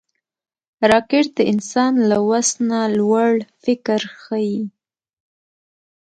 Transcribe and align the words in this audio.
راکټ 0.91 1.27
د 1.37 1.39
انسان 1.51 1.93
له 2.09 2.17
وس 2.29 2.49
نه 2.69 2.79
لوړ 2.97 3.31
فکر 3.63 3.99
ښيي 4.21 4.59